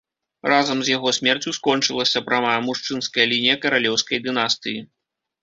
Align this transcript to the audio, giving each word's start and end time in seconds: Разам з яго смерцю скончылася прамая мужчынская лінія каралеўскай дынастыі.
Разам 0.51 0.79
з 0.85 0.91
яго 0.97 1.09
смерцю 1.17 1.53
скончылася 1.57 2.23
прамая 2.31 2.57
мужчынская 2.69 3.25
лінія 3.35 3.59
каралеўскай 3.67 4.25
дынастыі. 4.27 4.79